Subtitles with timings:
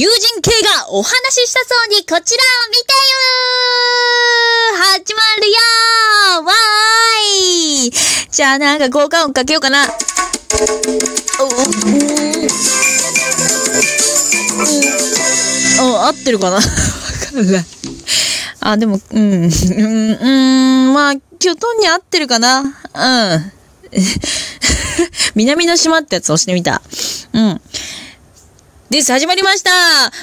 [0.00, 3.18] 友人系がお話ししたそうにこちらを見てよ
[4.76, 5.56] 始まるよ
[6.46, 7.92] わーい
[8.30, 9.86] じゃあなんか効果音かけようかな。
[15.80, 16.58] お、お、お、合ってるかな？
[16.58, 16.68] わか
[17.42, 17.64] んない。
[18.60, 19.50] あ、でも、うん、うん、
[20.12, 23.52] うん、まあ、キョトンに合ってるかなうん。
[25.34, 26.82] 南の島ってやつ押してみた。
[27.32, 27.60] うん。
[28.90, 29.70] です、始まりました。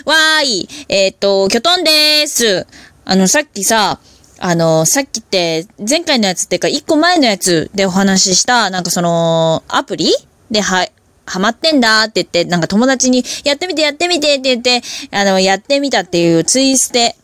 [0.09, 0.69] わーい。
[0.89, 2.65] えっ、と、キョトンでーす。
[3.05, 3.99] あの、さっきさ、
[4.39, 10.11] あの、さっきって、前回のやつっていうか、一個前のやつでお話しした、なんかその、アプリ？
[10.49, 10.87] で、は、
[11.27, 17.15] ハマってんだって言って、なんか友達に、やってみてやってみてって言って、あの、やってみたっていうツイステ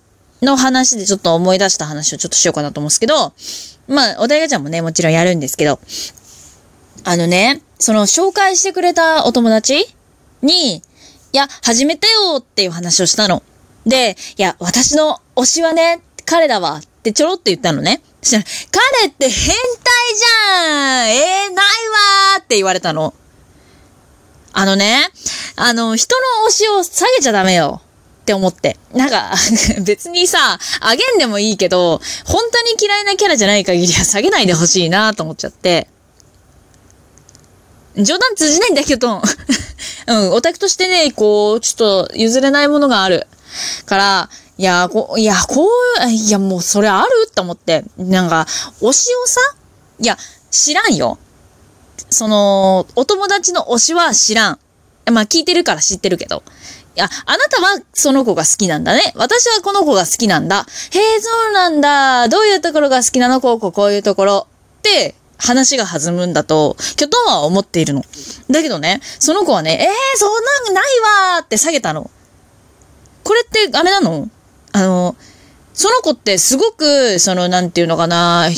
[0.44, 3.34] の話でちょっと思い出した話をちょっとしようかなと思うんですけど、
[3.88, 5.80] まあ、お題ガチャもね、もちろんやるんですけど、
[7.04, 9.88] あのね、その紹介してくれたお友達
[10.44, 10.84] に、
[11.34, 13.44] いや、始めたよっていう話をしたの。
[13.86, 18.02] で、いや、私の推しはね、彼だわってちょろって言ったのね。
[18.22, 19.56] 彼って変態
[20.16, 23.14] じゃんえー、ないわーって言われたの。
[24.54, 25.10] あのね、
[25.56, 27.82] あの、人の推しを下げちゃダメよ。
[28.22, 28.78] って思って。
[28.94, 29.34] なんか、
[29.84, 35.88] 別にさ、あげんでもいいけど、本当に嫌いなキャラじゃない限りは下げないでほしいなと思っちゃって。
[37.98, 39.22] 冗談通じないんだけど、
[40.08, 43.28] うん、オタクとしてね、こう、ちょっと譲れないものがある。
[43.86, 45.68] から、いや、こう、いや、こ
[46.06, 47.84] う、いや、もうそれあるって思って。
[47.98, 48.46] なんか、
[48.82, 49.42] 推しをさ、
[50.00, 50.18] いや、
[50.50, 51.18] 知らんよ。
[52.10, 54.60] その、お友達の推しは知らん。
[55.12, 56.44] まあ、聞いてるから知ってるけど。
[56.96, 59.14] いや、あなたはその子が好きなんだね。
[59.16, 60.66] 私はこの子が好きなんだ。
[60.92, 62.28] へえ、そうなんだ。
[62.28, 63.40] どういうところが好きなの？
[63.40, 64.48] こうこうこういうところ。
[64.80, 68.06] って、話が弾むんだと、キョトンは思っているの。
[68.50, 70.32] だけどね、その子はね、えー、そん
[70.66, 70.84] なんない
[71.36, 72.12] わーって下げたの。
[73.24, 74.30] これって、あれなの？
[74.72, 75.16] あの、
[75.74, 78.50] その子ってすごく、その、なんていうのかな、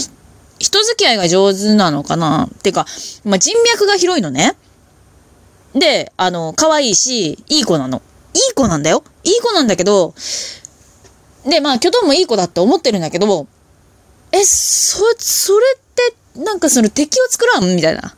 [0.59, 2.49] 人付き合いが上手なのかな？
[2.53, 2.85] ってか、
[3.23, 4.57] まあ、人脈が広いのね。
[5.73, 8.01] で、あの、可愛いし、いい子なの。
[8.33, 9.03] いい子なんだよ。
[9.23, 10.13] いい子なんだけど、
[11.45, 13.47] で、まあ、キョトンもいい子だって思ってるんだけど、
[14.31, 18.15] え、そ、それって、なんかその敵を作らんみたいな。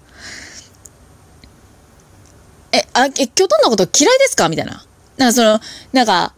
[2.71, 4.49] え、あ、え、キョトンのこと嫌いですか？
[4.49, 4.85] みたいな。
[5.17, 5.59] なんかその、
[5.93, 6.33] なんか、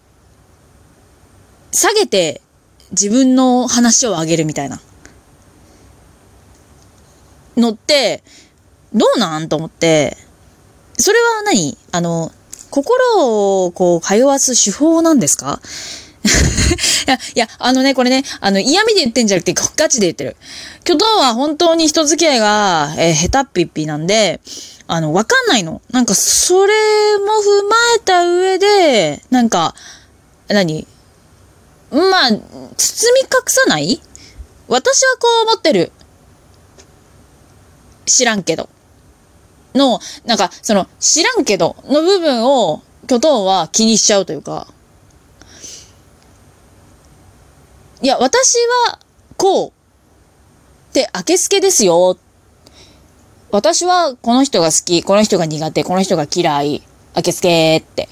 [1.71, 2.41] 下げて
[2.91, 4.79] 自分の話を上げるみたいな。
[7.55, 8.23] のって、
[8.93, 9.49] どうなん？
[9.49, 10.15] と思って、
[10.97, 11.77] それは何？
[11.91, 12.31] あの、
[12.69, 15.59] 心をこう通わす手法なんですか？
[17.07, 20.35] いや、いや、あのね、これね、あの、嫌味で言ってんじゃなくて、ガチで言ってる。
[20.83, 24.41] キョトンは本当に人付き合いが、えー下手っぴっぴなんで、
[24.87, 25.81] あの、わかんないの。
[25.91, 26.73] なんか、それ
[27.19, 29.75] も踏まえた上で、なんか、
[30.47, 30.87] 何？
[31.91, 34.01] まあ、包み隠さない？
[34.67, 35.91] 私はこう思ってる。
[38.05, 38.69] 知らんけど。
[39.75, 44.67] の、なんか、その、知らんけどの部分を、キョトンは気にしちゃうというか、
[48.01, 48.99] いや、私は、
[49.37, 49.71] こう、っ
[50.93, 52.17] て、あけすけですよ。
[53.51, 58.09] 私は、この人が好き、この人が苦手、この人が嫌い、あけすけって。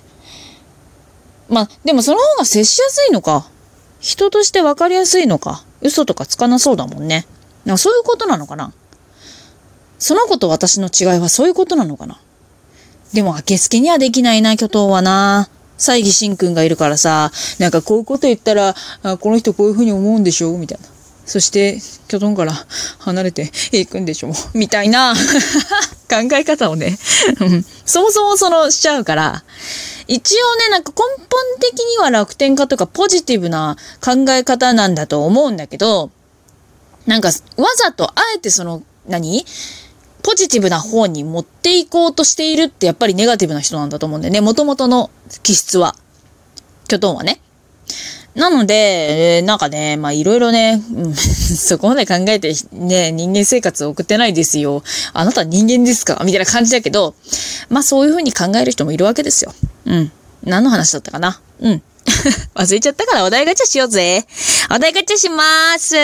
[1.49, 3.47] まあ、でもその方が接しやすいのか。
[3.99, 5.63] 人として分かりやすいのか。
[5.81, 7.27] 嘘とかつかなそうだもんね。
[7.65, 8.73] なんそういうことなのかな。
[9.99, 12.19] その子と私の違いはそういうことなのかな。
[13.13, 15.49] でも、あけすけにはできないな、巨頭はな。
[15.77, 20.57] 西義慎くんがいるからさ、なんかこういうこと言ったら、あこの人こういうふうに思うんでしょ？
[20.57, 20.87] みたいな。
[21.25, 22.53] そして、巨頭から
[22.99, 24.31] 離れていくんでしょ？
[24.53, 25.15] みたいな
[26.07, 26.97] 考え方をね、
[27.85, 29.43] そもそもそのしちゃうから、
[30.07, 31.27] 一応ね、なんか根本
[31.59, 36.11] 的には楽天家とかポジティブな考え方なんだと思うんだけど、
[37.07, 37.33] なんかわ
[37.77, 39.45] ざとあえてその、何？
[40.25, 44.41] ポジティブな方に持っていこうとしているってやっぱりネガティブな人なんだと思うんだよね。
[44.41, 45.11] 元々の
[45.43, 45.95] 気質は。
[46.87, 47.39] キョトンはね。
[48.33, 48.73] なので、
[49.37, 54.83] えーなんかね、まあいろいろね、うん そこまで考えてね、人間生活を送ってないですよ。
[55.13, 56.19] あなた人間ですか？
[56.25, 57.13] みたいな感じだけど、
[57.69, 59.53] まあそういうふうに考える人もいるわけですよ。
[59.85, 60.11] うん。
[60.43, 61.39] 何の話だったかな？
[61.61, 61.83] うん。
[62.55, 64.25] 忘れちゃったからお題ガチャしようぜ。
[64.71, 65.95] お題ガチャしまーす。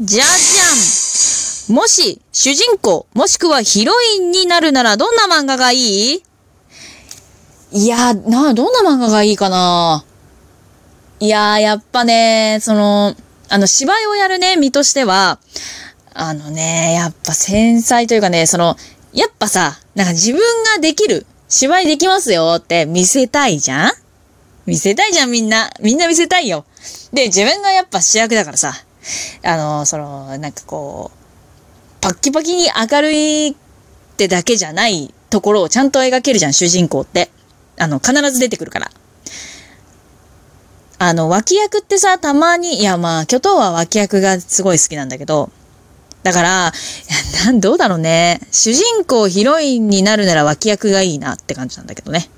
[0.00, 1.39] じゃじゃん。
[1.70, 6.22] もし、主人公、もしくはヒロインになるならどんな漫画がいい？
[7.72, 10.04] いやー、な、どんな漫画がいいかな？
[11.20, 13.14] いや、やっぱね、その、
[13.48, 15.38] あの、芝居をやるね、身としては、
[16.12, 18.76] あのね、やっぱ繊細というかね、その、
[19.12, 20.40] やっぱさ、なんか自分
[20.74, 23.92] ができる、芝居できますよって見せたいじゃん？
[24.66, 25.70] 見せたいじゃんみんな。
[25.80, 26.64] みんな見せたいよ。
[27.12, 28.72] で、自分がやっぱ主役だからさ、
[29.44, 31.19] あの、その、なんかこう、
[32.00, 33.54] パッキパキに明るいっ
[34.16, 37.30] てだけじゃないところをちゃんと描けるじゃん、主人公って。
[37.78, 38.90] あの、必ず出てくるから。
[40.98, 45.50] あの、脇役ってさ、たまに、いやまあ、巨頭は脇役がすごい好きなんだけど、
[46.22, 46.72] だから、
[47.46, 48.40] なん、どうだろうね。
[48.52, 52.28] 主人公ヒロインになるなら脇役がいいなって感じなんだけどね。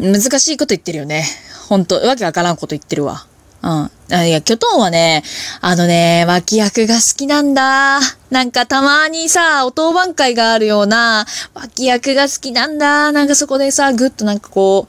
[0.00, 1.24] 難しいこと言ってるよね。
[1.68, 3.26] ほんと、わけわからんこと言ってるわ。
[3.64, 3.70] うん。
[4.14, 5.22] あいや、キョトンはね、
[5.62, 7.98] あのね、脇役が好きなんだ。
[8.30, 13.10] なんかたまにさ、お当番会があるような、脇役が好きなんだ。
[13.12, 14.86] なんかそこでさ、ぐっとなんかこ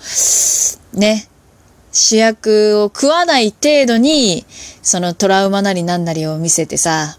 [0.94, 1.30] う、ね、
[1.94, 4.46] 主役を食わない程度に、
[4.82, 7.18] そのトラウマなりなんなりを見せてさ、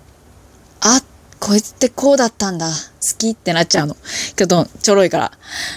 [0.83, 1.01] あ、
[1.41, 2.67] こいつってこうだったんだ。
[2.67, 2.73] 好
[3.17, 3.97] きってなっちゃうの。
[4.37, 5.33] キョトン、ちょろいから。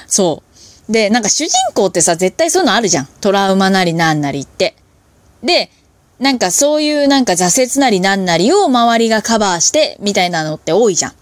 [0.07, 0.43] そ
[0.89, 0.91] う。
[0.91, 3.05] で、なんか主人公ってさ、絶対そういうのあるじゃん。
[3.21, 4.75] トラウマなりなんなりって。
[5.43, 5.71] で、
[6.19, 11.13] なんかそういうなんか挫折なりなんなりを周りがカバーしてみたいなのって多いじゃん。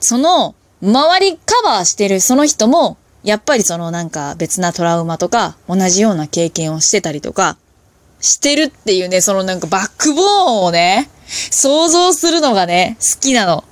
[0.00, 7.56] その、周りカバーしてるその人も、やっぱりそのなんか別なトラウマとか同じような経験をしてたりとか、
[8.20, 13.64] してるっていうね、そのなんかバックボーンをね、想像するのがね、好きなの。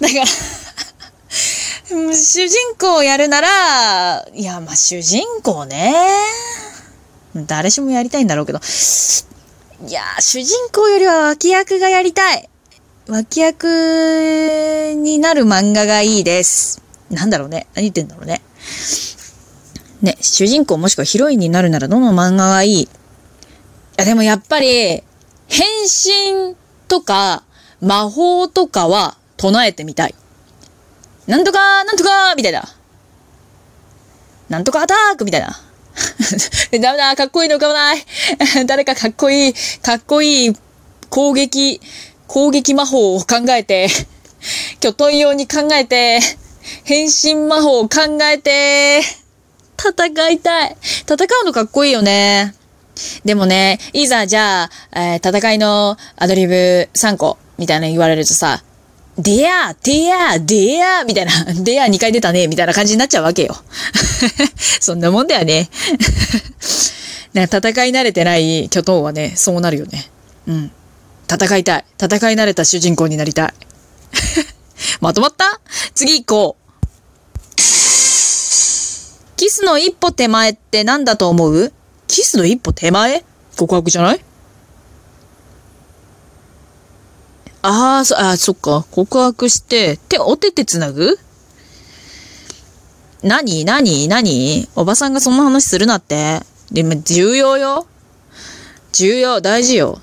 [0.00, 0.26] だから
[2.14, 5.94] 主人公をやるなら、いや、まあ主人公ね。
[7.34, 8.58] 誰しもやりたいんだろうけど。
[8.58, 12.48] いやー主人公よりは脇役がやりたい。
[13.08, 16.82] 脇役になる漫画がいいです。
[17.10, 17.66] なんだろうね。
[17.74, 18.40] 何言ってんだろうね。
[20.00, 22.80] ね、主人公もしくはヒロインになるならどの漫画がいい？
[22.82, 22.88] い
[23.96, 25.02] や、でもやっぱり、
[25.46, 26.56] 変身
[26.88, 27.42] とか、
[27.82, 30.14] 魔法とかは唱えてみたい。
[31.26, 32.64] なんとか、なんとか、みたいな。
[34.48, 35.60] なんとかアタックみたいな。
[36.80, 38.04] ダメだ、かっこいいの浮かばない。
[38.66, 40.56] 誰かかっこいい、かっこいい
[41.08, 41.80] 攻撃、
[42.26, 43.88] 攻撃魔法を考えて、
[44.80, 46.20] 巨トン用に考えて、
[46.84, 49.00] 変身魔法を考えて、
[49.78, 50.76] 戦いたい。
[50.82, 52.54] 戦うのかっこいいよね。
[53.24, 58.62] でもね、いざじゃあ、えー、戦いのアドリブ3個みたいな言われるとさ、
[59.22, 61.32] デアデアデアみたいな、
[61.62, 63.56] デア2回出たねみたいな感じになっちゃうわけよ。
[64.80, 65.68] そんなもんだよね。
[67.34, 70.10] ね戦い慣れてない巨頭はね、そうなるよね。
[70.46, 70.70] うん。
[71.30, 71.84] 戦いたい。
[72.00, 73.54] 戦い慣れた主人公になりたい。
[75.00, 75.60] まとまった？
[75.94, 76.80] 次行こう。
[79.36, 81.72] キスの一歩手前って何だと思う？
[82.08, 83.24] キスの一歩手前？
[83.56, 84.20] 告白じゃない？
[87.62, 88.86] ああ、そ、あそっか。
[88.90, 91.18] 告白して、手、お手手つなぐ？
[93.22, 93.64] 何？
[93.64, 94.08] 何？
[94.08, 94.68] 何？
[94.76, 96.40] おばさんがそんな話するなって。
[96.72, 97.86] でも、重要よ。
[98.92, 100.00] 重要、大事よ。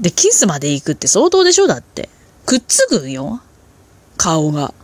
[0.00, 1.66] で、キスまで行くって相当でしょ？
[1.66, 2.08] だって。
[2.46, 3.40] くっつくんよ。
[4.16, 4.74] 顔が。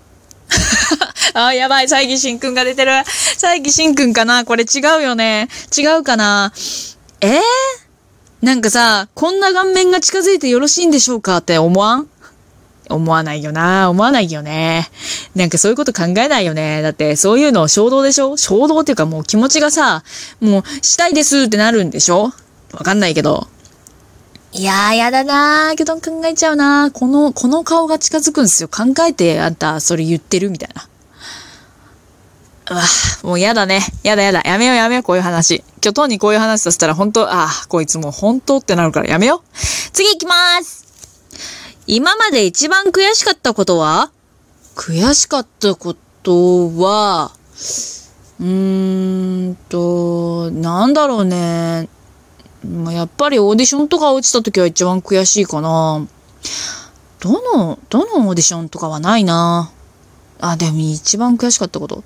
[1.35, 2.93] ああやばい、西義慎くんが出てる。
[3.37, 4.45] 西義慎くんかな？
[4.45, 5.49] これ違うよね。
[5.77, 6.53] 違うかな？
[7.21, 7.41] えー、
[8.45, 12.09] なんかさ、こんな顔面が近づいてよろしいんでしょうかって思わん？
[12.91, 14.87] 思わないよな思わないよね。
[15.35, 16.83] なんかそういうこと考えないよね。
[16.83, 18.37] だってそういうの衝動でしょ？
[18.37, 20.05] 衝動っていうかもう気持ちがさ、
[20.43, 22.25] もうしたいですってなるんでしょ？
[22.73, 23.47] わかんないけど。
[24.53, 25.77] いやー、やだなー。
[25.77, 28.69] けど考えちゃうなこの、この顔が近づくんすよ。
[28.69, 30.87] 考えてあんたそれ言ってるみたいな。
[32.71, 32.83] うわ、
[33.23, 33.81] もうやだね。
[34.03, 34.41] やだやだ。
[34.41, 35.63] やめようやめよう、こういう話。
[35.83, 39.57] 今日トにこういう話させたら本当、ああ、こいつもう本当ってなるからやめよう。
[39.93, 40.85] 次行きます
[41.87, 44.11] 今まで一番悔しかったことは？
[44.77, 47.33] 悔しかったことは、
[48.41, 51.89] うーんと、なんだろうね。
[52.91, 56.07] やっぱりオーディションとか落ちた時は一番悔しいかな。
[57.21, 59.71] どの、どのオーディションとかはないな。
[60.41, 62.03] あ、でも一番悔しかったこと。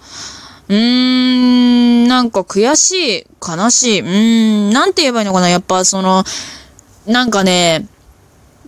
[0.69, 6.25] うーん、なんか悔しい、悲しい、うーん、なんて言えばいいのかなやっぱその、
[7.07, 7.87] なんかね、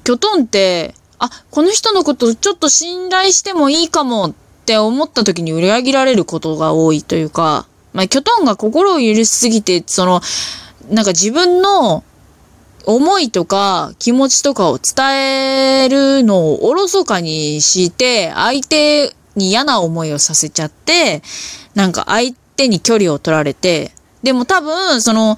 [0.04, 4.32] キョトンって、あ、この人のことちょっと信頼してもいいかもっ
[4.64, 10.22] て思った時に裏切られることが多いというか、まあ、キョトンが心を許しすぎて、その、
[10.88, 12.02] なんか自分の
[12.86, 21.22] 思いとか気持ちとかを伝えるのをおろそかにして、相手に嫌な思いをさせちゃって、
[21.74, 25.36] なんか相手に距離を取られて、でも多分、その、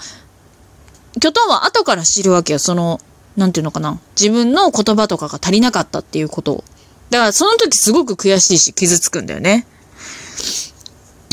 [1.20, 2.58] キョトンは後から知るわけよ。
[2.58, 3.00] その、
[3.36, 3.98] なんていうのかな。
[4.18, 6.64] 自分の言葉とかが足りなかったっていうことを。
[7.10, 9.66] だからその時すごく悔しいし傷つくんだよね。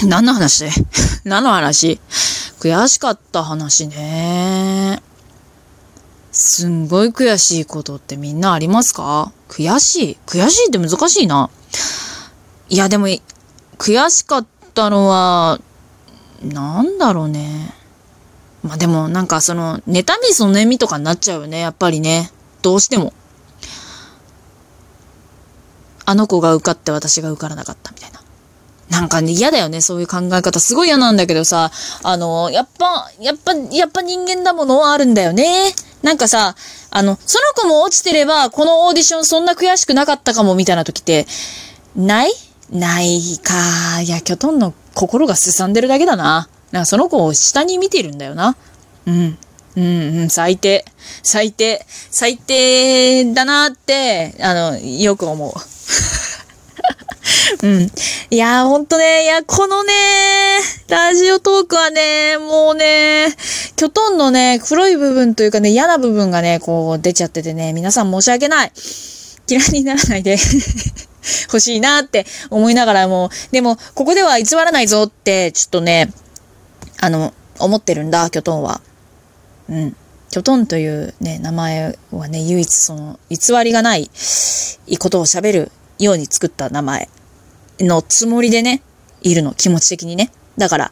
[0.05, 0.65] 何の話
[1.23, 1.99] 何の話？
[2.59, 5.01] 悔しかった話ね。
[6.31, 9.31] すんごい悔しいことってみんなありますか？
[9.47, 11.49] 悔しい悔しいって難しいな。
[12.69, 13.07] いや、でも、
[13.77, 15.59] 悔しかったのは、
[16.43, 17.73] なんだろうね。
[18.63, 22.31] まあでもなんかその、妬みそねみとかになっちゃうよね、やっぱりね。
[22.61, 23.13] どうしても。
[26.05, 28.19] あの子が受かって私が受からなかったみたいな。
[28.89, 30.59] なんかね、嫌だよね、そういう考え方。
[30.59, 31.71] すごい嫌なんだけどさ、
[32.03, 35.73] あの、やっぱ、やっぱ、やっぱ人間だものはあるんだよね。
[36.01, 36.55] なんかさ、
[36.89, 41.27] あの、その子も落ちてれば、このオーディションそんな悔しくなかったかも、みたいな時って、
[41.95, 42.31] ない？
[42.71, 44.01] ないか。
[44.01, 46.47] いや、キョトンの心がすさんでるだけだな。
[46.71, 48.55] なんかその子を下に見てるんだよな。
[49.05, 49.37] うん。
[49.75, 50.85] うんうん、最低。
[51.23, 51.85] 最低。
[51.87, 55.53] 最低だなって、あの、よく思う。
[57.63, 57.91] うん。
[58.29, 59.93] いやー、ほんとね、いや、このね、
[60.87, 63.35] ラジオトークはね、もうね、
[63.75, 68.71] キョトンのね、黒い部分というかね、嫌な部分がね、こう出ちゃっててね、皆さん申し訳ない。
[69.47, 70.37] 嫌いにならないで
[71.47, 76.11] 欲しいなって思いながらも、でも、ここでは偽らないぞって、ちょっとね、
[76.99, 78.81] あの、思ってるんだ、キョトンは。
[79.69, 79.95] うん。
[80.29, 84.09] キョトンというね、名前はね、唯一その、偽りがない
[84.99, 87.09] ことを喋るように作った名前
[87.79, 88.81] のつもりでね、
[89.21, 90.31] いるの、気持ち的にね。
[90.57, 90.91] だから、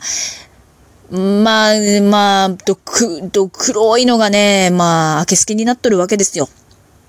[1.11, 6.49] まあ、まあ、どく、ど黒いのがね、まあ、明けすけになっとるわけですよ。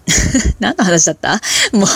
[0.61, 1.41] 何の話だった？
[1.73, 1.87] もう、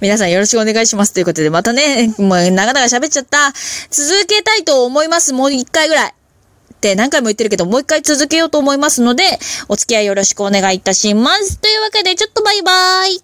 [0.00, 3.52] 皆さんよろしくお願いしますということで、またね、もう長々喋っちゃった。
[3.90, 5.32] 続けたいと思います。
[5.32, 6.14] もう一回ぐらい。
[6.74, 9.24] って何回も言ってるけど、もう一回続けようと思いますので、
[9.68, 11.58] お付き合いよろしくお願いいたします。
[11.58, 13.22] というわけで、ちょっとバイバーイ。